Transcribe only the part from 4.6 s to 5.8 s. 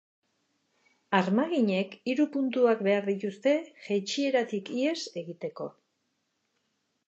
ihes egiteko.